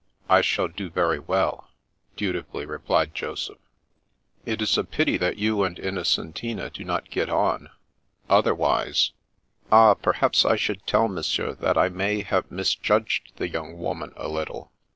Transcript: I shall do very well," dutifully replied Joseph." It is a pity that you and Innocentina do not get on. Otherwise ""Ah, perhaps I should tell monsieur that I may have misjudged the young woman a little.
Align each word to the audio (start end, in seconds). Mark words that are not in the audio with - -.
I 0.27 0.41
shall 0.41 0.67
do 0.67 0.89
very 0.89 1.19
well," 1.19 1.69
dutifully 2.17 2.65
replied 2.65 3.13
Joseph." 3.13 3.59
It 4.51 4.59
is 4.59 4.75
a 4.75 4.83
pity 4.83 5.15
that 5.17 5.37
you 5.37 5.63
and 5.63 5.77
Innocentina 5.77 6.71
do 6.71 6.83
not 6.83 7.11
get 7.11 7.29
on. 7.29 7.69
Otherwise 8.27 9.11
""Ah, 9.71 9.93
perhaps 9.93 10.43
I 10.43 10.55
should 10.55 10.87
tell 10.87 11.07
monsieur 11.07 11.53
that 11.53 11.77
I 11.77 11.89
may 11.89 12.21
have 12.21 12.49
misjudged 12.49 13.33
the 13.35 13.47
young 13.47 13.77
woman 13.77 14.11
a 14.15 14.27
little. 14.27 14.71